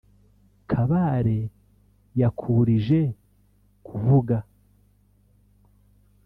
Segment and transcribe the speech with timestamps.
[0.71, 1.39] Kabare
[2.21, 3.01] yakurije
[3.85, 4.37] kuvuga